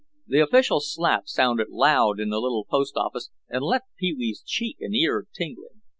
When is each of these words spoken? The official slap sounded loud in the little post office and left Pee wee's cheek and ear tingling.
The 0.25 0.39
official 0.41 0.79
slap 0.79 1.27
sounded 1.27 1.69
loud 1.69 2.19
in 2.19 2.29
the 2.31 2.39
little 2.39 2.65
post 2.65 2.95
office 2.97 3.29
and 3.49 3.61
left 3.63 3.85
Pee 3.99 4.15
wee's 4.17 4.41
cheek 4.41 4.77
and 4.79 4.95
ear 4.95 5.27
tingling. 5.31 5.81